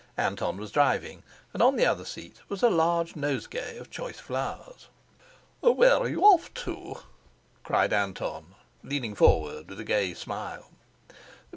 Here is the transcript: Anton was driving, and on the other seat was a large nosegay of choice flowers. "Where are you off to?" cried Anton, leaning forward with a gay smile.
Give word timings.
Anton 0.17 0.57
was 0.57 0.71
driving, 0.71 1.21
and 1.53 1.61
on 1.61 1.75
the 1.75 1.85
other 1.85 2.05
seat 2.05 2.37
was 2.49 2.63
a 2.63 2.71
large 2.71 3.15
nosegay 3.15 3.77
of 3.77 3.91
choice 3.91 4.19
flowers. 4.19 4.87
"Where 5.59 5.93
are 5.95 6.07
you 6.09 6.23
off 6.23 6.51
to?" 6.55 7.01
cried 7.63 7.93
Anton, 7.93 8.55
leaning 8.81 9.13
forward 9.13 9.69
with 9.69 9.79
a 9.79 9.83
gay 9.85 10.15
smile. 10.15 10.69